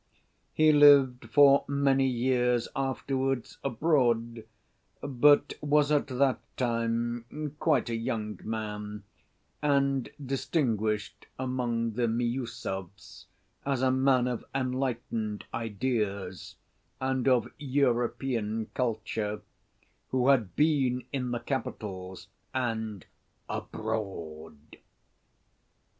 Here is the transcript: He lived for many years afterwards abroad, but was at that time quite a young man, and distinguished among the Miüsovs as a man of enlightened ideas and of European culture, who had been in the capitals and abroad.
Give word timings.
He 0.51 0.71
lived 0.71 1.29
for 1.29 1.63
many 1.67 2.07
years 2.07 2.67
afterwards 2.75 3.59
abroad, 3.63 4.45
but 4.99 5.53
was 5.61 5.91
at 5.91 6.07
that 6.07 6.39
time 6.57 7.53
quite 7.59 7.87
a 7.87 7.93
young 7.95 8.39
man, 8.43 9.03
and 9.61 10.09
distinguished 10.25 11.27
among 11.37 11.91
the 11.91 12.07
Miüsovs 12.07 13.25
as 13.63 13.81
a 13.83 13.91
man 13.91 14.25
of 14.25 14.43
enlightened 14.55 15.45
ideas 15.53 16.55
and 16.99 17.27
of 17.27 17.51
European 17.59 18.71
culture, 18.73 19.43
who 20.09 20.29
had 20.29 20.55
been 20.55 21.03
in 21.13 21.29
the 21.29 21.39
capitals 21.41 22.27
and 22.55 23.05
abroad. 23.47 24.77